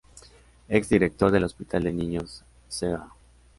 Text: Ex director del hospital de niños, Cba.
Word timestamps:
Ex 0.67 0.89
director 0.89 1.29
del 1.29 1.43
hospital 1.43 1.83
de 1.83 1.93
niños, 1.93 2.43
Cba. 2.71 3.13